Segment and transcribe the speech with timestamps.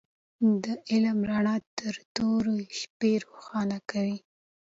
[0.63, 4.05] د علم رڼا تر تورې شپې روښانه ده.